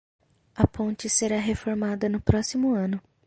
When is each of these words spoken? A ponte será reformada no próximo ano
A 0.55 0.65
ponte 0.65 1.07
será 1.07 1.37
reformada 1.39 2.09
no 2.09 2.19
próximo 2.19 2.73
ano 2.73 2.99